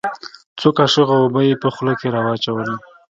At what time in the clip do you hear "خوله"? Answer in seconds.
1.75-1.93